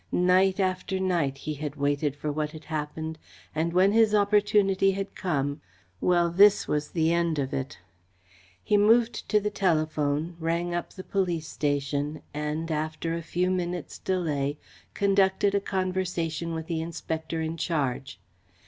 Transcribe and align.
Night 0.11 0.59
after 0.59 0.99
night 0.99 1.37
he 1.37 1.53
had 1.53 1.75
waited 1.75 2.15
for 2.15 2.31
what 2.31 2.49
had 2.53 2.63
happened, 2.65 3.19
and 3.53 3.71
when 3.71 3.91
his 3.91 4.15
opportunity 4.15 4.93
had 4.93 5.13
come 5.13 5.61
well, 5.99 6.31
this 6.31 6.67
was 6.67 6.89
the 6.89 7.13
end 7.13 7.37
of 7.37 7.53
it! 7.53 7.77
He 8.63 8.77
moved 8.77 9.29
to 9.29 9.39
the 9.39 9.51
telephone, 9.51 10.37
rang 10.39 10.73
up 10.73 10.91
the 10.93 11.03
police 11.03 11.47
station 11.49 12.23
and, 12.33 12.71
after 12.71 13.13
a 13.13 13.21
few 13.21 13.51
minutes' 13.51 13.99
delay, 13.99 14.57
conducted 14.95 15.53
a 15.53 15.61
conversation 15.61 16.55
with 16.55 16.65
the 16.65 16.81
inspector 16.81 17.39
in 17.39 17.55
charge. 17.55 18.19